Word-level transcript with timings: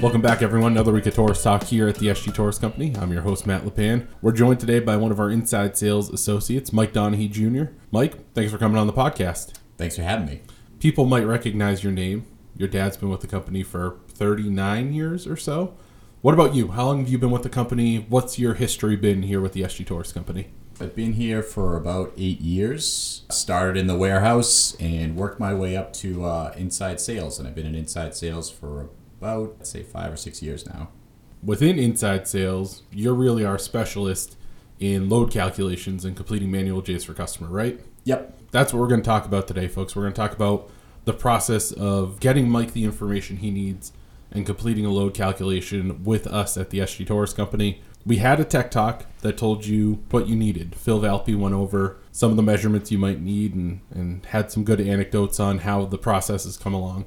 Welcome 0.00 0.22
back, 0.22 0.40
everyone. 0.40 0.72
Another 0.72 0.92
week 0.92 1.04
of 1.04 1.14
Torrice 1.14 1.42
Talk 1.42 1.64
here 1.64 1.86
at 1.86 1.96
the 1.96 2.06
SG 2.06 2.32
Torrice 2.32 2.58
Company. 2.58 2.94
I'm 2.98 3.12
your 3.12 3.20
host, 3.20 3.46
Matt 3.46 3.64
Lepan. 3.64 4.06
We're 4.22 4.32
joined 4.32 4.58
today 4.58 4.80
by 4.80 4.96
one 4.96 5.12
of 5.12 5.20
our 5.20 5.28
inside 5.28 5.76
sales 5.76 6.08
associates, 6.08 6.72
Mike 6.72 6.94
Donahue 6.94 7.28
Jr. 7.28 7.72
Mike, 7.90 8.32
thanks 8.32 8.50
for 8.50 8.56
coming 8.56 8.78
on 8.78 8.86
the 8.86 8.94
podcast. 8.94 9.56
Thanks 9.76 9.96
for 9.96 10.02
having 10.02 10.24
me. 10.24 10.40
People 10.78 11.04
might 11.04 11.26
recognize 11.26 11.84
your 11.84 11.92
name. 11.92 12.24
Your 12.56 12.66
dad's 12.66 12.96
been 12.96 13.10
with 13.10 13.20
the 13.20 13.26
company 13.26 13.62
for 13.62 13.98
39 14.08 14.94
years 14.94 15.26
or 15.26 15.36
so. 15.36 15.76
What 16.22 16.32
about 16.32 16.54
you? 16.54 16.68
How 16.68 16.86
long 16.86 17.00
have 17.00 17.10
you 17.10 17.18
been 17.18 17.30
with 17.30 17.42
the 17.42 17.50
company? 17.50 17.98
What's 18.08 18.38
your 18.38 18.54
history 18.54 18.96
been 18.96 19.24
here 19.24 19.42
with 19.42 19.52
the 19.52 19.60
SG 19.60 19.84
Torrice 19.84 20.14
Company? 20.14 20.48
I've 20.80 20.96
been 20.96 21.12
here 21.12 21.42
for 21.42 21.76
about 21.76 22.14
eight 22.16 22.40
years. 22.40 23.26
Started 23.30 23.76
in 23.78 23.86
the 23.86 23.98
warehouse 23.98 24.74
and 24.80 25.14
worked 25.14 25.38
my 25.38 25.52
way 25.52 25.76
up 25.76 25.92
to 25.94 26.24
uh, 26.24 26.54
inside 26.56 27.00
sales, 27.00 27.38
and 27.38 27.46
I've 27.46 27.54
been 27.54 27.66
in 27.66 27.74
inside 27.74 28.14
sales 28.16 28.48
for 28.48 28.88
about, 29.20 29.66
say, 29.66 29.82
five 29.82 30.12
or 30.12 30.16
six 30.16 30.42
years 30.42 30.66
now. 30.66 30.88
Within 31.42 31.78
inside 31.78 32.26
sales, 32.26 32.82
you're 32.90 33.14
really 33.14 33.44
our 33.44 33.58
specialist 33.58 34.36
in 34.78 35.10
load 35.10 35.30
calculations 35.30 36.06
and 36.06 36.16
completing 36.16 36.50
manual 36.50 36.80
J's 36.80 37.04
for 37.04 37.12
customer, 37.12 37.48
right? 37.48 37.80
Yep. 38.04 38.38
That's 38.50 38.72
what 38.72 38.80
we're 38.80 38.88
going 38.88 39.02
to 39.02 39.06
talk 39.06 39.26
about 39.26 39.46
today, 39.46 39.68
folks. 39.68 39.94
We're 39.94 40.02
going 40.02 40.14
to 40.14 40.20
talk 40.20 40.32
about 40.32 40.70
the 41.04 41.12
process 41.12 41.70
of 41.70 42.18
getting 42.18 42.48
Mike 42.48 42.72
the 42.72 42.84
information 42.84 43.36
he 43.36 43.50
needs 43.50 43.92
and 44.32 44.46
completing 44.46 44.86
a 44.86 44.90
load 44.90 45.12
calculation 45.12 46.02
with 46.02 46.26
us 46.26 46.56
at 46.56 46.70
the 46.70 46.78
SG 46.78 47.06
Torrice 47.06 47.36
Company. 47.36 47.82
We 48.06 48.16
had 48.16 48.40
a 48.40 48.44
tech 48.44 48.70
talk 48.70 49.04
that 49.20 49.36
told 49.36 49.66
you 49.66 50.02
what 50.10 50.28
you 50.28 50.36
needed. 50.36 50.74
Phil 50.74 51.00
Valpy 51.00 51.36
went 51.36 51.54
over 51.54 51.98
some 52.10 52.30
of 52.30 52.36
the 52.36 52.42
measurements 52.42 52.90
you 52.90 52.96
might 52.96 53.20
need 53.20 53.54
and, 53.54 53.80
and 53.90 54.24
had 54.26 54.50
some 54.50 54.64
good 54.64 54.80
anecdotes 54.80 55.38
on 55.38 55.58
how 55.58 55.84
the 55.84 55.98
process 55.98 56.44
has 56.44 56.56
come 56.56 56.72
along. 56.72 57.04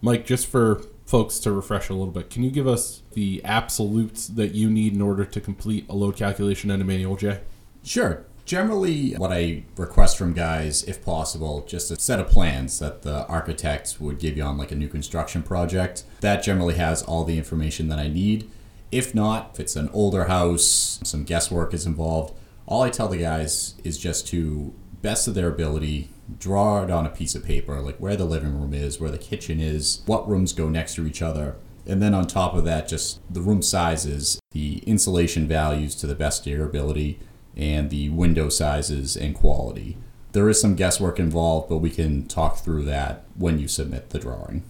Mike, 0.00 0.26
just 0.26 0.48
for 0.48 0.82
folks 1.04 1.38
to 1.40 1.52
refresh 1.52 1.88
a 1.88 1.94
little 1.94 2.12
bit, 2.12 2.30
can 2.30 2.42
you 2.42 2.50
give 2.50 2.66
us 2.66 3.02
the 3.12 3.42
absolutes 3.44 4.26
that 4.28 4.54
you 4.54 4.70
need 4.70 4.94
in 4.94 5.02
order 5.02 5.24
to 5.24 5.40
complete 5.40 5.86
a 5.88 5.94
load 5.94 6.16
calculation 6.16 6.70
and 6.70 6.80
a 6.80 6.84
manual 6.84 7.16
J? 7.16 7.40
Sure. 7.82 8.24
Generally, 8.44 9.12
what 9.14 9.32
I 9.32 9.62
request 9.76 10.18
from 10.18 10.32
guys, 10.32 10.82
if 10.84 11.04
possible, 11.04 11.64
just 11.66 11.90
a 11.90 12.00
set 12.00 12.18
of 12.18 12.28
plans 12.28 12.80
that 12.80 13.02
the 13.02 13.24
architect 13.26 13.96
would 14.00 14.18
give 14.18 14.36
you 14.36 14.42
on 14.42 14.58
like 14.58 14.72
a 14.72 14.76
new 14.76 14.88
construction 14.88 15.42
project. 15.42 16.02
That 16.20 16.42
generally 16.42 16.74
has 16.74 17.02
all 17.02 17.24
the 17.24 17.38
information 17.38 17.88
that 17.88 18.00
I 18.00 18.08
need. 18.08 18.50
If 18.90 19.14
not, 19.14 19.50
if 19.54 19.60
it's 19.60 19.76
an 19.76 19.88
older 19.92 20.24
house, 20.24 20.98
some 21.04 21.24
guesswork 21.24 21.72
is 21.72 21.86
involved, 21.86 22.34
all 22.66 22.82
I 22.82 22.90
tell 22.90 23.08
the 23.08 23.18
guys 23.18 23.74
is 23.84 23.96
just 23.96 24.26
to 24.28 24.74
best 25.02 25.28
of 25.28 25.34
their 25.34 25.48
ability 25.48 26.08
draw 26.38 26.82
it 26.82 26.90
on 26.90 27.06
a 27.06 27.10
piece 27.10 27.34
of 27.34 27.44
paper, 27.44 27.80
like 27.80 27.98
where 27.98 28.16
the 28.16 28.24
living 28.24 28.58
room 28.58 28.72
is, 28.72 29.00
where 29.00 29.10
the 29.10 29.18
kitchen 29.18 29.60
is, 29.60 30.02
what 30.06 30.28
rooms 30.28 30.52
go 30.52 30.68
next 30.68 30.94
to 30.94 31.06
each 31.06 31.20
other. 31.20 31.56
And 31.86 32.00
then 32.00 32.14
on 32.14 32.26
top 32.26 32.54
of 32.54 32.64
that, 32.64 32.88
just 32.88 33.20
the 33.32 33.40
room 33.40 33.60
sizes, 33.60 34.40
the 34.52 34.78
insulation 34.86 35.48
values 35.48 35.94
to 35.96 36.06
the 36.06 36.14
best 36.14 36.46
of 36.46 36.52
your 36.52 36.64
ability, 36.64 37.18
and 37.56 37.90
the 37.90 38.08
window 38.10 38.48
sizes 38.48 39.16
and 39.16 39.34
quality. 39.34 39.98
There 40.30 40.48
is 40.48 40.60
some 40.60 40.76
guesswork 40.76 41.18
involved, 41.18 41.68
but 41.68 41.78
we 41.78 41.90
can 41.90 42.26
talk 42.26 42.58
through 42.58 42.84
that 42.84 43.24
when 43.34 43.58
you 43.58 43.68
submit 43.68 44.10
the 44.10 44.18
drawing. 44.18 44.62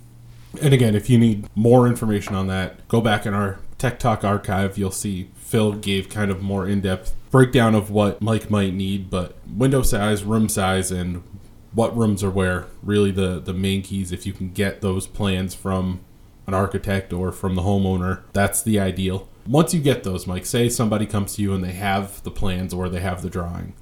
And 0.61 0.75
again, 0.75 0.95
if 0.95 1.09
you 1.09 1.19
need 1.19 1.49
more 1.55 1.87
information 1.87 2.35
on 2.35 2.47
that, 2.49 2.89
go 2.89 3.01
back 3.01 3.25
in 3.27 3.35
our 3.35 3.61
Tech 3.79 3.99
Talk 3.99 4.25
archive. 4.25 4.77
You'll 4.77 4.91
see 4.91 5.31
Phil 5.37 5.73
gave 5.73 6.09
kind 6.09 6.31
of 6.31 6.43
more 6.43 6.67
in 6.67 6.81
depth 6.81 7.15
breakdown 7.33 7.75
of 7.75 7.91
what 7.91 8.23
Mike 8.23 8.51
might 8.51 8.75
need, 8.75 9.11
but 9.11 9.37
window 9.49 9.83
size, 9.83 10.23
room 10.23 10.49
size, 10.49 10.93
and 10.93 11.25
what 11.73 11.97
rooms 11.97 12.23
are 12.23 12.31
where 12.31 12.67
really 12.83 13.11
the, 13.11 13.41
the 13.41 13.55
main 13.55 13.83
keys. 13.83 14.13
If 14.13 14.27
you 14.27 14.35
can 14.35 14.53
get 14.53 14.83
those 14.83 15.07
plans 15.07 15.55
from 15.55 16.01
an 16.47 16.55
architect 16.55 17.13
or 17.13 17.33
from 17.33 17.55
the 17.55 17.63
homeowner, 17.63 18.23
that's 18.35 18.63
the 18.63 18.79
ideal. 18.79 19.29
Once 19.47 19.73
you 19.73 19.81
get 19.81 20.05
those, 20.05 20.27
Mike, 20.27 20.47
say 20.47 20.69
somebody 20.69 21.07
comes 21.07 21.35
to 21.35 21.43
you 21.43 21.55
and 21.55 21.65
they 21.65 21.73
have 21.73 22.23
the 22.23 22.31
plans 22.31 22.75
or 22.75 22.89
they 22.89 23.01
have 23.01 23.23
the 23.23 23.31
drawing. 23.31 23.73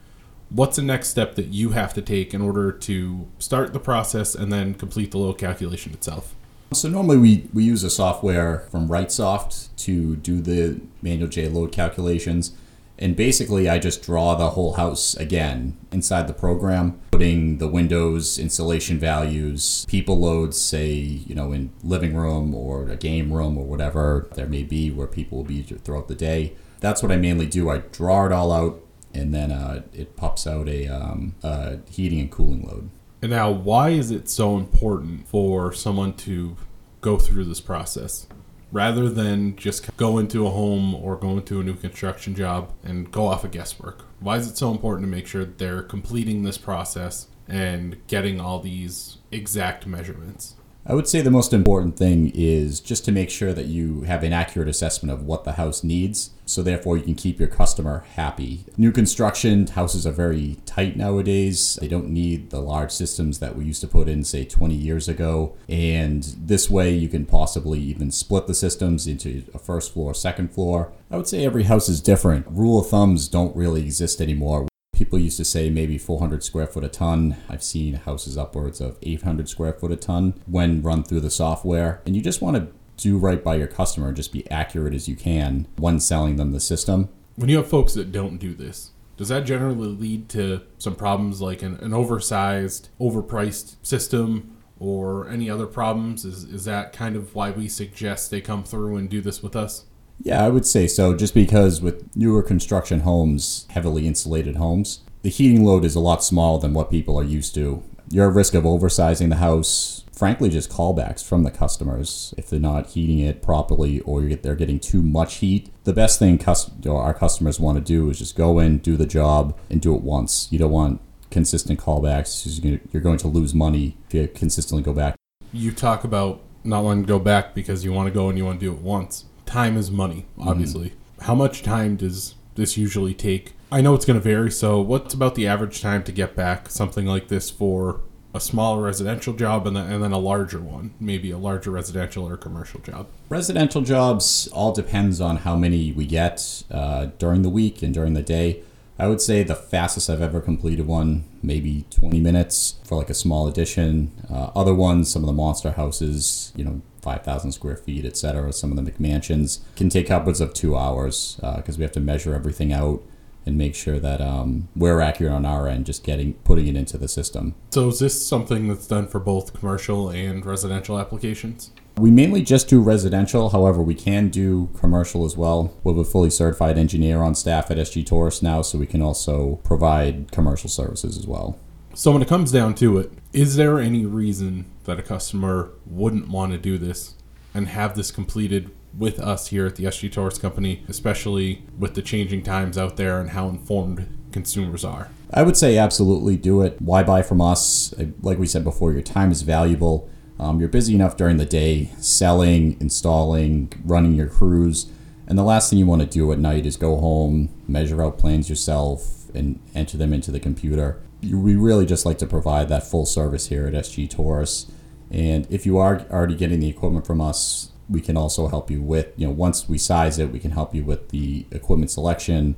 What's 0.48 0.76
the 0.76 0.82
next 0.82 1.08
step 1.08 1.34
that 1.34 1.48
you 1.48 1.70
have 1.70 1.92
to 1.94 2.02
take 2.02 2.32
in 2.32 2.40
order 2.40 2.70
to 2.72 3.28
start 3.38 3.72
the 3.72 3.80
process 3.80 4.34
and 4.34 4.52
then 4.52 4.74
complete 4.74 5.10
the 5.10 5.18
load 5.18 5.38
calculation 5.38 5.92
itself? 5.92 6.34
So 6.72 6.88
normally 6.88 7.18
we, 7.18 7.48
we 7.52 7.64
use 7.64 7.82
a 7.82 7.90
software 7.90 8.60
from 8.70 8.88
Wrightsoft 8.88 9.74
to 9.78 10.14
do 10.16 10.40
the 10.40 10.80
manual 11.02 11.28
J 11.28 11.48
load 11.48 11.72
calculations. 11.72 12.52
And 13.00 13.16
basically 13.16 13.68
I 13.68 13.78
just 13.78 14.02
draw 14.02 14.34
the 14.34 14.50
whole 14.50 14.74
house 14.74 15.14
again 15.14 15.78
inside 15.90 16.28
the 16.28 16.34
program, 16.34 17.00
putting 17.10 17.56
the 17.56 17.66
windows, 17.66 18.38
insulation 18.38 18.98
values, 18.98 19.86
people 19.88 20.18
loads, 20.18 20.60
say, 20.60 20.92
you 20.92 21.34
know, 21.34 21.52
in 21.52 21.72
living 21.82 22.14
room 22.14 22.54
or 22.54 22.88
a 22.90 22.96
game 22.96 23.32
room 23.32 23.56
or 23.56 23.64
whatever 23.64 24.28
there 24.34 24.46
may 24.46 24.62
be 24.62 24.90
where 24.90 25.06
people 25.06 25.38
will 25.38 25.44
be 25.44 25.62
throughout 25.62 26.08
the 26.08 26.14
day. 26.14 26.54
That's 26.80 27.02
what 27.02 27.10
I 27.10 27.16
mainly 27.16 27.46
do. 27.46 27.70
I 27.70 27.78
draw 27.78 28.26
it 28.26 28.32
all 28.32 28.52
out 28.52 28.82
and 29.14 29.34
then 29.34 29.50
uh, 29.50 29.82
it 29.92 30.16
pops 30.16 30.46
out 30.46 30.68
a, 30.68 30.86
um, 30.86 31.34
a 31.42 31.78
heating 31.90 32.20
and 32.20 32.30
cooling 32.30 32.66
load. 32.66 32.90
And 33.22 33.30
now, 33.30 33.50
why 33.50 33.90
is 33.90 34.10
it 34.10 34.28
so 34.28 34.56
important 34.56 35.28
for 35.28 35.72
someone 35.72 36.14
to 36.14 36.56
go 37.00 37.18
through 37.18 37.44
this 37.44 37.60
process 37.60 38.26
rather 38.72 39.08
than 39.08 39.56
just 39.56 39.96
go 39.96 40.18
into 40.18 40.46
a 40.46 40.50
home 40.50 40.94
or 40.94 41.16
go 41.16 41.30
into 41.38 41.60
a 41.60 41.64
new 41.64 41.74
construction 41.74 42.34
job 42.34 42.72
and 42.82 43.10
go 43.10 43.26
off 43.26 43.44
of 43.44 43.50
guesswork? 43.50 44.04
Why 44.20 44.36
is 44.36 44.48
it 44.48 44.56
so 44.56 44.70
important 44.70 45.06
to 45.06 45.10
make 45.10 45.26
sure 45.26 45.44
they're 45.44 45.82
completing 45.82 46.42
this 46.42 46.58
process 46.58 47.28
and 47.48 47.96
getting 48.06 48.40
all 48.40 48.60
these 48.60 49.18
exact 49.30 49.86
measurements? 49.86 50.54
I 50.90 50.94
would 50.94 51.06
say 51.06 51.20
the 51.20 51.30
most 51.30 51.52
important 51.52 51.96
thing 51.96 52.32
is 52.34 52.80
just 52.80 53.04
to 53.04 53.12
make 53.12 53.30
sure 53.30 53.52
that 53.52 53.66
you 53.66 54.00
have 54.02 54.24
an 54.24 54.32
accurate 54.32 54.66
assessment 54.66 55.12
of 55.12 55.24
what 55.24 55.44
the 55.44 55.52
house 55.52 55.84
needs, 55.84 56.30
so 56.46 56.64
therefore 56.64 56.96
you 56.96 57.04
can 57.04 57.14
keep 57.14 57.38
your 57.38 57.46
customer 57.46 58.04
happy. 58.16 58.64
New 58.76 58.90
construction 58.90 59.68
houses 59.68 60.04
are 60.04 60.10
very 60.10 60.56
tight 60.66 60.96
nowadays. 60.96 61.78
They 61.80 61.86
don't 61.86 62.10
need 62.10 62.50
the 62.50 62.58
large 62.58 62.90
systems 62.90 63.38
that 63.38 63.54
we 63.54 63.66
used 63.66 63.82
to 63.82 63.86
put 63.86 64.08
in, 64.08 64.24
say, 64.24 64.44
20 64.44 64.74
years 64.74 65.06
ago. 65.06 65.54
And 65.68 66.24
this 66.36 66.68
way 66.68 66.90
you 66.90 67.08
can 67.08 67.24
possibly 67.24 67.78
even 67.78 68.10
split 68.10 68.48
the 68.48 68.54
systems 68.54 69.06
into 69.06 69.44
a 69.54 69.60
first 69.60 69.92
floor, 69.92 70.12
second 70.12 70.52
floor. 70.52 70.90
I 71.08 71.16
would 71.16 71.28
say 71.28 71.46
every 71.46 71.62
house 71.62 71.88
is 71.88 72.00
different. 72.00 72.48
Rule 72.48 72.80
of 72.80 72.88
thumbs 72.88 73.28
don't 73.28 73.54
really 73.54 73.82
exist 73.82 74.20
anymore. 74.20 74.66
People 75.00 75.18
used 75.18 75.38
to 75.38 75.46
say 75.46 75.70
maybe 75.70 75.96
400 75.96 76.44
square 76.44 76.66
foot 76.66 76.84
a 76.84 76.88
ton. 76.88 77.38
I've 77.48 77.62
seen 77.62 77.94
houses 77.94 78.36
upwards 78.36 78.82
of 78.82 78.98
800 79.00 79.48
square 79.48 79.72
foot 79.72 79.90
a 79.92 79.96
ton 79.96 80.34
when 80.44 80.82
run 80.82 81.04
through 81.04 81.20
the 81.20 81.30
software. 81.30 82.02
And 82.04 82.14
you 82.14 82.20
just 82.20 82.42
want 82.42 82.58
to 82.58 82.68
do 83.02 83.16
right 83.16 83.42
by 83.42 83.54
your 83.54 83.66
customer 83.66 84.12
just 84.12 84.30
be 84.30 84.48
accurate 84.50 84.92
as 84.92 85.08
you 85.08 85.16
can 85.16 85.66
when 85.78 86.00
selling 86.00 86.36
them 86.36 86.52
the 86.52 86.60
system. 86.60 87.08
When 87.36 87.48
you 87.48 87.56
have 87.56 87.66
folks 87.66 87.94
that 87.94 88.12
don't 88.12 88.36
do 88.36 88.52
this, 88.52 88.90
does 89.16 89.28
that 89.28 89.46
generally 89.46 89.88
lead 89.88 90.28
to 90.30 90.60
some 90.76 90.96
problems 90.96 91.40
like 91.40 91.62
an, 91.62 91.76
an 91.76 91.94
oversized, 91.94 92.90
overpriced 93.00 93.76
system 93.82 94.54
or 94.78 95.30
any 95.30 95.48
other 95.48 95.66
problems? 95.66 96.26
Is, 96.26 96.44
is 96.44 96.66
that 96.66 96.92
kind 96.92 97.16
of 97.16 97.34
why 97.34 97.52
we 97.52 97.68
suggest 97.68 98.30
they 98.30 98.42
come 98.42 98.64
through 98.64 98.98
and 98.98 99.08
do 99.08 99.22
this 99.22 99.42
with 99.42 99.56
us? 99.56 99.86
Yeah, 100.22 100.44
I 100.44 100.48
would 100.48 100.66
say 100.66 100.86
so. 100.86 101.14
Just 101.14 101.32
because 101.32 101.80
with 101.80 102.14
newer 102.14 102.42
construction 102.42 103.00
homes, 103.00 103.66
heavily 103.70 104.06
insulated 104.06 104.56
homes, 104.56 105.00
the 105.22 105.30
heating 105.30 105.64
load 105.64 105.84
is 105.84 105.94
a 105.94 106.00
lot 106.00 106.22
smaller 106.22 106.60
than 106.60 106.74
what 106.74 106.90
people 106.90 107.18
are 107.18 107.24
used 107.24 107.54
to. 107.54 107.82
You're 108.10 108.28
at 108.28 108.34
risk 108.34 108.54
of 108.54 108.64
oversizing 108.64 109.30
the 109.30 109.36
house. 109.36 110.04
Frankly, 110.12 110.50
just 110.50 110.68
callbacks 110.68 111.26
from 111.26 111.44
the 111.44 111.50
customers 111.50 112.34
if 112.36 112.50
they're 112.50 112.60
not 112.60 112.88
heating 112.88 113.20
it 113.20 113.40
properly 113.40 114.00
or 114.00 114.20
they're 114.20 114.54
getting 114.54 114.78
too 114.78 115.02
much 115.02 115.36
heat. 115.36 115.70
The 115.84 115.94
best 115.94 116.18
thing 116.18 116.38
our 116.86 117.14
customers 117.14 117.58
want 117.58 117.78
to 117.78 117.84
do 117.84 118.10
is 118.10 118.18
just 118.18 118.36
go 118.36 118.58
in, 118.58 118.78
do 118.78 118.98
the 118.98 119.06
job, 119.06 119.58
and 119.70 119.80
do 119.80 119.94
it 119.94 120.02
once. 120.02 120.48
You 120.50 120.58
don't 120.58 120.70
want 120.70 121.00
consistent 121.30 121.80
callbacks. 121.80 122.82
You're 122.92 123.02
going 123.02 123.18
to 123.18 123.28
lose 123.28 123.54
money 123.54 123.96
if 124.08 124.14
you 124.14 124.28
consistently 124.28 124.82
go 124.82 124.92
back. 124.92 125.14
You 125.52 125.72
talk 125.72 126.04
about 126.04 126.42
not 126.62 126.84
wanting 126.84 127.04
to 127.04 127.08
go 127.08 127.18
back 127.18 127.54
because 127.54 127.86
you 127.86 127.92
want 127.94 128.08
to 128.08 128.12
go 128.12 128.28
and 128.28 128.36
you 128.36 128.44
want 128.44 128.60
to 128.60 128.66
do 128.66 128.72
it 128.72 128.80
once 128.80 129.24
time 129.50 129.76
is 129.76 129.90
money, 129.90 130.26
obviously. 130.38 130.90
Mm-hmm. 130.90 131.24
How 131.24 131.34
much 131.34 131.62
time 131.62 131.96
does 131.96 132.34
this 132.54 132.76
usually 132.76 133.14
take? 133.14 133.52
I 133.72 133.80
know 133.80 133.94
it's 133.94 134.04
going 134.04 134.18
to 134.18 134.22
vary. 134.22 134.50
So, 134.50 134.80
what's 134.80 135.14
about 135.14 135.34
the 135.34 135.46
average 135.46 135.80
time 135.80 136.02
to 136.04 136.12
get 136.12 136.34
back 136.34 136.70
something 136.70 137.06
like 137.06 137.28
this 137.28 137.50
for 137.50 138.00
a 138.32 138.40
smaller 138.40 138.82
residential 138.82 139.32
job 139.32 139.66
and 139.66 139.76
then, 139.76 139.90
and 139.90 140.02
then 140.02 140.12
a 140.12 140.18
larger 140.18 140.60
one, 140.60 140.94
maybe 141.00 141.30
a 141.30 141.38
larger 141.38 141.70
residential 141.70 142.26
or 142.26 142.36
commercial 142.36 142.80
job? 142.80 143.08
Residential 143.28 143.82
jobs 143.82 144.48
all 144.48 144.72
depends 144.72 145.20
on 145.20 145.38
how 145.38 145.56
many 145.56 145.92
we 145.92 146.06
get 146.06 146.62
uh, 146.70 147.06
during 147.18 147.42
the 147.42 147.48
week 147.48 147.82
and 147.82 147.92
during 147.92 148.14
the 148.14 148.22
day. 148.22 148.62
I 148.98 149.08
would 149.08 149.20
say 149.20 149.42
the 149.42 149.54
fastest 149.54 150.10
I've 150.10 150.20
ever 150.20 150.40
completed 150.40 150.86
one, 150.86 151.24
maybe 151.42 151.86
20 151.90 152.20
minutes 152.20 152.74
for 152.84 152.98
like 152.98 153.08
a 153.08 153.14
small 153.14 153.48
addition. 153.48 154.12
Uh, 154.30 154.50
other 154.54 154.74
ones, 154.74 155.10
some 155.10 155.22
of 155.22 155.26
the 155.26 155.32
monster 155.32 155.72
houses, 155.72 156.52
you 156.54 156.64
know, 156.64 156.82
5,000 157.02 157.52
square 157.52 157.76
feet, 157.76 158.04
et 158.04 158.16
cetera. 158.16 158.52
Some 158.52 158.76
of 158.76 158.82
the 158.82 158.90
McMansions 158.90 159.60
can 159.76 159.88
take 159.88 160.10
upwards 160.10 160.40
of 160.40 160.54
two 160.54 160.76
hours 160.76 161.36
because 161.36 161.76
uh, 161.76 161.78
we 161.78 161.82
have 161.82 161.92
to 161.92 162.00
measure 162.00 162.34
everything 162.34 162.72
out 162.72 163.02
and 163.46 163.56
make 163.56 163.74
sure 163.74 163.98
that 163.98 164.20
um, 164.20 164.68
we're 164.76 165.00
accurate 165.00 165.32
on 165.32 165.46
our 165.46 165.66
end, 165.66 165.86
just 165.86 166.04
getting 166.04 166.34
putting 166.44 166.66
it 166.66 166.76
into 166.76 166.98
the 166.98 167.08
system. 167.08 167.54
So 167.70 167.88
is 167.88 167.98
this 167.98 168.26
something 168.26 168.68
that's 168.68 168.86
done 168.86 169.06
for 169.06 169.18
both 169.18 169.58
commercial 169.58 170.10
and 170.10 170.44
residential 170.44 170.98
applications? 170.98 171.70
We 171.96 172.10
mainly 172.10 172.42
just 172.42 172.68
do 172.68 172.80
residential. 172.80 173.50
However, 173.50 173.82
we 173.82 173.94
can 173.94 174.28
do 174.28 174.70
commercial 174.78 175.24
as 175.24 175.36
well. 175.36 175.74
We 175.84 175.92
have 175.92 175.98
a 175.98 176.04
fully 176.04 176.30
certified 176.30 176.78
engineer 176.78 177.20
on 177.20 177.34
staff 177.34 177.70
at 177.70 177.76
SG 177.76 178.04
Torrice 178.04 178.42
now, 178.42 178.62
so 178.62 178.78
we 178.78 178.86
can 178.86 179.02
also 179.02 179.56
provide 179.64 180.30
commercial 180.32 180.70
services 180.70 181.18
as 181.18 181.26
well. 181.26 181.58
So 182.00 182.12
when 182.12 182.22
it 182.22 182.28
comes 182.28 182.50
down 182.50 182.76
to 182.76 182.96
it, 182.96 183.12
is 183.34 183.56
there 183.56 183.78
any 183.78 184.06
reason 184.06 184.64
that 184.84 184.98
a 184.98 185.02
customer 185.02 185.72
wouldn't 185.84 186.28
want 186.28 186.50
to 186.52 186.56
do 186.56 186.78
this 186.78 187.14
and 187.52 187.68
have 187.68 187.94
this 187.94 188.10
completed 188.10 188.70
with 188.96 189.20
us 189.20 189.48
here 189.48 189.66
at 189.66 189.76
the 189.76 189.84
SG 189.84 190.10
Torrice 190.10 190.40
Company, 190.40 190.82
especially 190.88 191.62
with 191.78 191.92
the 191.92 192.00
changing 192.00 192.42
times 192.42 192.78
out 192.78 192.96
there 192.96 193.20
and 193.20 193.28
how 193.28 193.50
informed 193.50 194.08
consumers 194.32 194.82
are? 194.82 195.10
I 195.30 195.42
would 195.42 195.58
say 195.58 195.76
absolutely 195.76 196.38
do 196.38 196.62
it. 196.62 196.80
Why 196.80 197.02
buy 197.02 197.20
from 197.20 197.42
us? 197.42 197.92
Like 198.22 198.38
we 198.38 198.46
said 198.46 198.64
before, 198.64 198.92
your 198.94 199.02
time 199.02 199.30
is 199.30 199.42
valuable. 199.42 200.08
Um, 200.38 200.58
you're 200.58 200.70
busy 200.70 200.94
enough 200.94 201.18
during 201.18 201.36
the 201.36 201.44
day 201.44 201.90
selling, 201.98 202.80
installing, 202.80 203.74
running 203.84 204.14
your 204.14 204.28
crews. 204.28 204.90
And 205.26 205.36
the 205.36 205.44
last 205.44 205.68
thing 205.68 205.78
you 205.78 205.84
want 205.84 206.00
to 206.00 206.08
do 206.08 206.32
at 206.32 206.38
night 206.38 206.64
is 206.64 206.78
go 206.78 206.96
home, 206.96 207.50
measure 207.68 208.02
out 208.02 208.16
plans 208.16 208.48
yourself, 208.48 209.19
and 209.34 209.60
enter 209.74 209.96
them 209.96 210.12
into 210.12 210.30
the 210.30 210.40
computer. 210.40 211.00
We 211.22 211.56
really 211.56 211.86
just 211.86 212.06
like 212.06 212.18
to 212.18 212.26
provide 212.26 212.68
that 212.68 212.86
full 212.86 213.06
service 213.06 213.48
here 213.48 213.66
at 213.66 213.74
SG 213.74 214.08
Torrice. 214.08 214.70
And 215.10 215.46
if 215.50 215.66
you 215.66 215.78
are 215.78 216.06
already 216.10 216.36
getting 216.36 216.60
the 216.60 216.68
equipment 216.68 217.06
from 217.06 217.20
us, 217.20 217.72
we 217.88 218.00
can 218.00 218.16
also 218.16 218.48
help 218.48 218.70
you 218.70 218.80
with, 218.80 219.08
you 219.16 219.26
know, 219.26 219.32
once 219.32 219.68
we 219.68 219.76
size 219.76 220.18
it, 220.18 220.30
we 220.30 220.38
can 220.38 220.52
help 220.52 220.74
you 220.74 220.84
with 220.84 221.08
the 221.08 221.46
equipment 221.50 221.90
selection, 221.90 222.54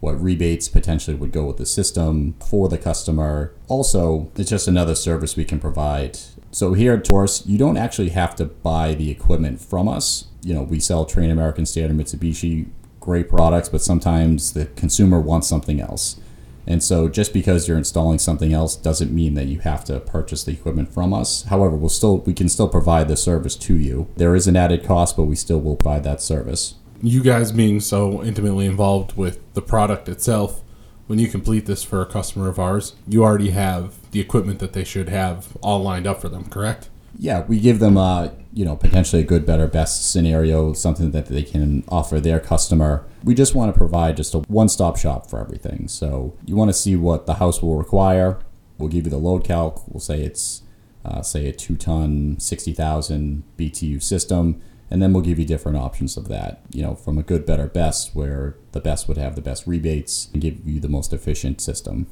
what 0.00 0.20
rebates 0.22 0.68
potentially 0.68 1.16
would 1.16 1.32
go 1.32 1.46
with 1.46 1.56
the 1.56 1.64
system 1.64 2.34
for 2.34 2.68
the 2.68 2.76
customer. 2.76 3.54
Also, 3.68 4.30
it's 4.36 4.50
just 4.50 4.68
another 4.68 4.94
service 4.94 5.34
we 5.34 5.44
can 5.46 5.58
provide. 5.58 6.18
So 6.50 6.74
here 6.74 6.92
at 6.92 7.04
Torrice, 7.04 7.46
you 7.46 7.56
don't 7.56 7.78
actually 7.78 8.10
have 8.10 8.36
to 8.36 8.44
buy 8.44 8.94
the 8.94 9.10
equipment 9.10 9.60
from 9.62 9.88
us. 9.88 10.26
You 10.42 10.52
know, 10.52 10.62
we 10.62 10.78
sell 10.78 11.06
Trane 11.06 11.32
American 11.32 11.64
Standard 11.64 11.96
Mitsubishi, 11.96 12.68
great 13.04 13.28
products, 13.28 13.68
but 13.68 13.82
sometimes 13.82 14.54
the 14.54 14.64
consumer 14.64 15.20
wants 15.20 15.46
something 15.46 15.78
else. 15.78 16.18
And 16.66 16.82
so 16.82 17.10
just 17.10 17.34
because 17.34 17.68
you're 17.68 17.76
installing 17.76 18.18
something 18.18 18.54
else 18.54 18.74
doesn't 18.74 19.14
mean 19.14 19.34
that 19.34 19.48
you 19.48 19.58
have 19.60 19.84
to 19.84 20.00
purchase 20.00 20.44
the 20.44 20.52
equipment 20.52 20.92
from 20.92 21.12
us. 21.12 21.44
However, 21.44 21.76
we'll 21.76 21.90
still 21.90 22.18
we 22.20 22.32
can 22.32 22.48
still 22.48 22.68
provide 22.68 23.08
the 23.08 23.16
service 23.16 23.56
to 23.56 23.74
you. 23.74 24.08
There 24.16 24.34
is 24.34 24.46
an 24.46 24.56
added 24.56 24.82
cost, 24.82 25.16
but 25.16 25.24
we 25.24 25.36
still 25.36 25.60
will 25.60 25.76
provide 25.76 26.04
that 26.04 26.22
service. 26.22 26.76
You 27.02 27.22
guys 27.22 27.52
being 27.52 27.80
so 27.80 28.24
intimately 28.24 28.64
involved 28.64 29.14
with 29.14 29.38
the 29.52 29.60
product 29.60 30.08
itself, 30.08 30.62
when 31.06 31.18
you 31.18 31.28
complete 31.28 31.66
this 31.66 31.84
for 31.84 32.00
a 32.00 32.06
customer 32.06 32.48
of 32.48 32.58
ours, 32.58 32.94
you 33.06 33.22
already 33.22 33.50
have 33.50 34.10
the 34.12 34.20
equipment 34.20 34.58
that 34.60 34.72
they 34.72 34.84
should 34.84 35.10
have 35.10 35.54
all 35.60 35.82
lined 35.82 36.06
up 36.06 36.22
for 36.22 36.30
them, 36.30 36.46
correct? 36.46 36.88
Yeah, 37.18 37.44
we 37.46 37.60
give 37.60 37.78
them 37.78 37.96
a 37.96 38.34
you 38.52 38.64
know 38.64 38.76
potentially 38.76 39.22
a 39.22 39.24
good, 39.24 39.44
better, 39.44 39.66
best 39.66 40.10
scenario, 40.10 40.72
something 40.72 41.10
that 41.10 41.26
they 41.26 41.42
can 41.42 41.84
offer 41.88 42.20
their 42.20 42.40
customer. 42.40 43.04
We 43.22 43.34
just 43.34 43.54
want 43.54 43.72
to 43.72 43.78
provide 43.78 44.16
just 44.16 44.34
a 44.34 44.38
one-stop 44.40 44.96
shop 44.96 45.28
for 45.28 45.40
everything. 45.40 45.88
So 45.88 46.36
you 46.44 46.56
want 46.56 46.68
to 46.68 46.74
see 46.74 46.96
what 46.96 47.26
the 47.26 47.34
house 47.34 47.62
will 47.62 47.76
require. 47.76 48.38
We'll 48.78 48.88
give 48.88 49.04
you 49.04 49.10
the 49.10 49.18
load 49.18 49.44
calc. 49.44 49.82
We'll 49.88 50.00
say 50.00 50.22
it's 50.22 50.62
uh, 51.04 51.22
say 51.22 51.48
a 51.48 51.52
two-ton, 51.52 52.38
sixty 52.38 52.72
thousand 52.72 53.44
BTU 53.58 54.02
system, 54.02 54.60
and 54.90 55.02
then 55.02 55.12
we'll 55.12 55.22
give 55.22 55.38
you 55.38 55.44
different 55.44 55.78
options 55.78 56.16
of 56.16 56.28
that. 56.28 56.62
You 56.72 56.82
know, 56.82 56.94
from 56.94 57.18
a 57.18 57.22
good, 57.22 57.44
better, 57.44 57.66
best, 57.66 58.14
where 58.14 58.56
the 58.72 58.80
best 58.80 59.08
would 59.08 59.18
have 59.18 59.34
the 59.34 59.42
best 59.42 59.66
rebates 59.66 60.28
and 60.32 60.42
give 60.42 60.66
you 60.66 60.80
the 60.80 60.88
most 60.88 61.12
efficient 61.12 61.60
system 61.60 62.06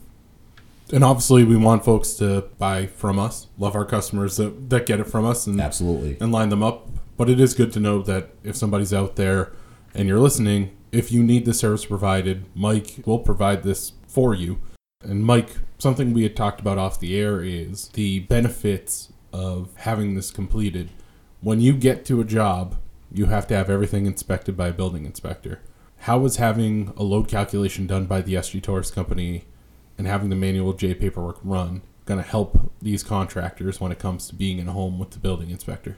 and 0.92 1.02
obviously 1.02 1.42
we 1.42 1.56
want 1.56 1.84
folks 1.84 2.12
to 2.12 2.44
buy 2.58 2.86
from 2.86 3.18
us 3.18 3.48
love 3.58 3.74
our 3.74 3.84
customers 3.84 4.36
that, 4.36 4.68
that 4.70 4.86
get 4.86 5.00
it 5.00 5.04
from 5.04 5.24
us 5.24 5.46
and 5.46 5.60
absolutely. 5.60 6.18
and 6.20 6.30
line 6.30 6.50
them 6.50 6.62
up. 6.62 6.88
But 7.16 7.30
it 7.30 7.40
is 7.40 7.54
good 7.54 7.72
to 7.72 7.80
know 7.80 8.02
that 8.02 8.30
if 8.44 8.56
somebody's 8.56 8.92
out 8.92 9.16
there 9.16 9.52
and 9.94 10.06
you're 10.06 10.20
listening 10.20 10.76
if 10.92 11.10
you 11.10 11.22
need 11.22 11.46
the 11.46 11.54
service 11.54 11.86
provided 11.86 12.44
mike 12.54 13.00
will 13.06 13.18
provide 13.18 13.62
this 13.62 13.92
for 14.06 14.34
you. 14.34 14.60
And 15.02 15.24
mike 15.24 15.56
something 15.78 16.12
we 16.12 16.22
had 16.22 16.36
talked 16.36 16.60
about 16.60 16.78
off 16.78 17.00
the 17.00 17.18
air 17.18 17.42
is 17.42 17.88
the 17.88 18.20
benefits 18.20 19.12
of 19.32 19.70
having 19.76 20.14
this 20.14 20.30
completed. 20.30 20.90
When 21.40 21.60
you 21.60 21.72
get 21.72 22.04
to 22.06 22.20
a 22.20 22.24
job 22.24 22.76
you 23.10 23.26
have 23.26 23.46
to 23.46 23.54
have 23.54 23.68
everything 23.68 24.06
inspected 24.06 24.56
by 24.56 24.68
a 24.68 24.72
building 24.72 25.04
inspector. 25.04 25.60
How 25.98 26.18
was 26.18 26.36
having 26.36 26.92
a 26.96 27.02
load 27.02 27.28
calculation 27.28 27.86
done 27.86 28.06
by 28.06 28.20
the 28.22 28.34
sg 28.34 28.60
torrice 28.62 28.92
company 28.92 29.44
and 29.98 30.06
having 30.06 30.30
the 30.30 30.36
manual 30.36 30.72
J 30.72 30.94
paperwork 30.94 31.38
run 31.42 31.82
going 32.04 32.22
to 32.22 32.28
help 32.28 32.72
these 32.80 33.02
contractors 33.02 33.80
when 33.80 33.92
it 33.92 33.98
comes 33.98 34.26
to 34.28 34.34
being 34.34 34.58
in 34.58 34.68
a 34.68 34.72
home 34.72 34.98
with 34.98 35.10
the 35.10 35.18
building 35.18 35.50
inspector? 35.50 35.96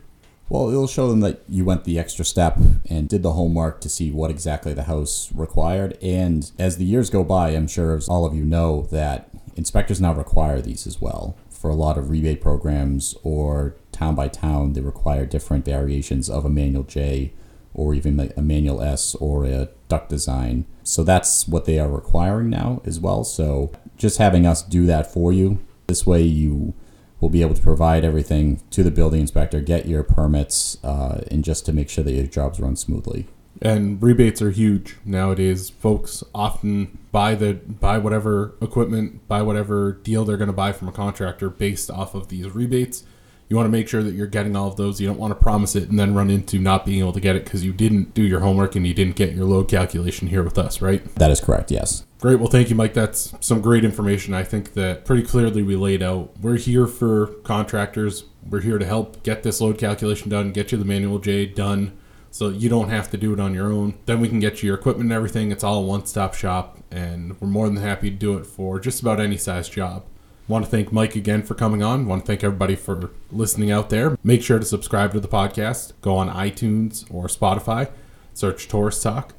Well, 0.48 0.68
it'll 0.68 0.86
show 0.86 1.08
them 1.08 1.20
that 1.20 1.42
you 1.48 1.64
went 1.64 1.84
the 1.84 1.98
extra 1.98 2.24
step 2.24 2.58
and 2.90 3.08
did 3.08 3.22
the 3.22 3.32
homework 3.32 3.80
to 3.80 3.88
see 3.88 4.10
what 4.10 4.30
exactly 4.30 4.74
the 4.74 4.82
house 4.82 5.32
required. 5.34 5.96
And 6.02 6.50
as 6.58 6.76
the 6.76 6.84
years 6.84 7.08
go 7.08 7.24
by, 7.24 7.50
I'm 7.50 7.66
sure 7.66 7.96
as 7.96 8.08
all 8.08 8.26
of 8.26 8.34
you 8.34 8.44
know 8.44 8.82
that 8.90 9.30
inspectors 9.56 10.02
now 10.02 10.12
require 10.12 10.60
these 10.60 10.86
as 10.86 11.00
well. 11.00 11.36
For 11.48 11.70
a 11.70 11.74
lot 11.74 11.96
of 11.96 12.10
rebate 12.10 12.42
programs 12.42 13.14
or 13.22 13.74
town 13.90 14.14
by 14.14 14.28
town, 14.28 14.74
they 14.74 14.82
require 14.82 15.24
different 15.24 15.64
variations 15.64 16.28
of 16.28 16.44
a 16.44 16.50
manual 16.50 16.82
J 16.82 17.32
or 17.72 17.94
even 17.94 18.32
a 18.36 18.42
manual 18.42 18.82
S 18.82 19.14
or 19.14 19.46
a 19.46 19.70
duct 19.88 20.10
design. 20.10 20.66
So 20.84 21.02
that's 21.02 21.48
what 21.48 21.64
they 21.64 21.78
are 21.78 21.88
requiring 21.88 22.50
now 22.50 22.82
as 22.84 23.00
well. 23.00 23.24
So 23.24 23.72
just 23.96 24.18
having 24.18 24.46
us 24.46 24.62
do 24.62 24.86
that 24.86 25.12
for 25.12 25.32
you. 25.32 25.58
This 25.86 26.06
way, 26.06 26.22
you 26.22 26.74
will 27.20 27.30
be 27.30 27.42
able 27.42 27.54
to 27.54 27.62
provide 27.62 28.04
everything 28.04 28.60
to 28.70 28.82
the 28.82 28.90
building 28.90 29.20
inspector, 29.20 29.60
get 29.60 29.86
your 29.86 30.02
permits, 30.02 30.76
uh, 30.84 31.22
and 31.30 31.42
just 31.42 31.64
to 31.66 31.72
make 31.72 31.88
sure 31.88 32.04
that 32.04 32.12
your 32.12 32.26
jobs 32.26 32.60
run 32.60 32.76
smoothly. 32.76 33.26
And 33.62 34.02
rebates 34.02 34.42
are 34.42 34.50
huge 34.50 34.96
nowadays. 35.04 35.70
Folks 35.70 36.22
often 36.34 36.98
buy 37.12 37.34
the 37.34 37.54
buy 37.54 37.98
whatever 37.98 38.54
equipment, 38.60 39.26
buy 39.26 39.42
whatever 39.42 39.92
deal 39.92 40.24
they're 40.24 40.36
going 40.36 40.48
to 40.48 40.52
buy 40.52 40.72
from 40.72 40.88
a 40.88 40.92
contractor 40.92 41.48
based 41.48 41.90
off 41.90 42.14
of 42.14 42.28
these 42.28 42.50
rebates 42.50 43.04
you 43.48 43.56
want 43.56 43.66
to 43.66 43.70
make 43.70 43.88
sure 43.88 44.02
that 44.02 44.14
you're 44.14 44.26
getting 44.26 44.56
all 44.56 44.68
of 44.68 44.76
those. 44.76 45.00
You 45.00 45.06
don't 45.06 45.18
want 45.18 45.30
to 45.32 45.42
promise 45.42 45.76
it 45.76 45.88
and 45.88 45.98
then 45.98 46.14
run 46.14 46.30
into 46.30 46.58
not 46.58 46.86
being 46.86 47.00
able 47.00 47.12
to 47.12 47.20
get 47.20 47.36
it 47.36 47.44
because 47.44 47.64
you 47.64 47.72
didn't 47.72 48.14
do 48.14 48.22
your 48.22 48.40
homework 48.40 48.74
and 48.74 48.86
you 48.86 48.94
didn't 48.94 49.16
get 49.16 49.34
your 49.34 49.44
load 49.44 49.68
calculation 49.68 50.28
here 50.28 50.42
with 50.42 50.58
us, 50.58 50.80
right? 50.80 51.04
That 51.16 51.30
is 51.30 51.40
correct, 51.40 51.70
yes. 51.70 52.04
Great. 52.18 52.38
Well, 52.38 52.48
thank 52.48 52.70
you, 52.70 52.76
Mike. 52.76 52.94
That's 52.94 53.34
some 53.40 53.60
great 53.60 53.84
information. 53.84 54.32
I 54.32 54.44
think 54.44 54.72
that 54.74 55.04
pretty 55.04 55.22
clearly 55.22 55.62
we 55.62 55.76
laid 55.76 56.02
out. 56.02 56.32
We're 56.40 56.56
here 56.56 56.86
for 56.86 57.26
contractors. 57.44 58.24
We're 58.48 58.62
here 58.62 58.78
to 58.78 58.86
help 58.86 59.22
get 59.22 59.42
this 59.42 59.60
load 59.60 59.78
calculation 59.78 60.30
done, 60.30 60.52
get 60.52 60.72
you 60.72 60.78
the 60.78 60.84
manual 60.84 61.18
J 61.18 61.46
done 61.46 61.98
so 62.34 62.48
you 62.48 62.68
don't 62.68 62.88
have 62.88 63.08
to 63.12 63.16
do 63.16 63.32
it 63.32 63.38
on 63.38 63.54
your 63.54 63.72
own. 63.72 63.94
Then 64.06 64.20
we 64.20 64.28
can 64.28 64.40
get 64.40 64.60
you 64.60 64.66
your 64.66 64.76
equipment 64.76 65.04
and 65.04 65.12
everything. 65.12 65.52
It's 65.52 65.62
all 65.62 65.84
a 65.84 65.86
one 65.86 66.04
stop 66.06 66.34
shop, 66.34 66.78
and 66.90 67.40
we're 67.40 67.46
more 67.46 67.68
than 67.68 67.76
happy 67.76 68.10
to 68.10 68.16
do 68.16 68.36
it 68.36 68.44
for 68.44 68.80
just 68.80 69.00
about 69.00 69.20
any 69.20 69.36
size 69.36 69.68
job. 69.68 70.04
Want 70.46 70.64
to 70.64 70.70
thank 70.70 70.92
Mike 70.92 71.16
again 71.16 71.42
for 71.42 71.54
coming 71.54 71.82
on. 71.82 72.06
Want 72.06 72.22
to 72.22 72.26
thank 72.26 72.44
everybody 72.44 72.76
for 72.76 73.10
listening 73.32 73.70
out 73.70 73.88
there. 73.88 74.18
Make 74.22 74.42
sure 74.42 74.58
to 74.58 74.64
subscribe 74.64 75.12
to 75.12 75.20
the 75.20 75.28
podcast. 75.28 75.92
Go 76.02 76.16
on 76.16 76.28
iTunes 76.28 77.04
or 77.12 77.28
Spotify, 77.28 77.90
search 78.34 78.68
Torrice 78.68 79.02
Talk. 79.02 79.32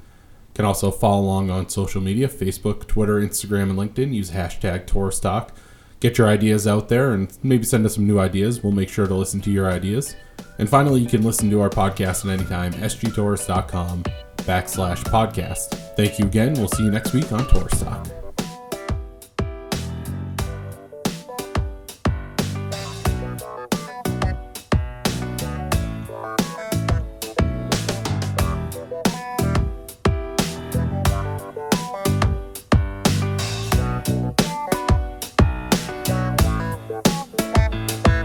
Can 0.55 0.65
also 0.65 0.89
follow 0.89 1.21
along 1.21 1.51
on 1.51 1.69
social 1.69 2.01
media 2.01 2.27
Facebook, 2.27 2.87
Twitter, 2.87 3.19
Instagram, 3.19 3.69
and 3.69 3.77
LinkedIn. 3.77 4.13
Use 4.13 4.31
hashtag 4.31 4.87
Torrice 4.87 5.21
Talk. 5.21 5.53
Get 5.99 6.17
your 6.17 6.27
ideas 6.27 6.65
out 6.65 6.89
there 6.89 7.13
and 7.13 7.37
maybe 7.43 7.63
send 7.65 7.85
us 7.85 7.95
some 7.95 8.07
new 8.07 8.19
ideas. 8.19 8.63
We'll 8.63 8.73
make 8.73 8.89
sure 8.89 9.05
to 9.05 9.13
listen 9.13 9.41
to 9.41 9.51
your 9.51 9.69
ideas. 9.71 10.15
And 10.57 10.69
finally, 10.69 11.01
you 11.01 11.07
can 11.07 11.23
listen 11.23 11.49
to 11.49 11.61
our 11.61 11.69
podcast 11.69 12.25
at 12.25 12.39
any 12.39 12.47
time, 12.47 12.73
sgtorrice.com 12.73 14.03
backslash 14.37 15.03
podcast. 15.03 15.95
Thank 15.95 16.19
you 16.19 16.25
again. 16.25 16.53
We'll 16.53 16.67
see 16.67 16.83
you 16.83 16.91
next 16.91 17.13
week 17.13 17.31
on 17.31 17.41
Torrice 17.41 17.83
Talk. 17.83 18.24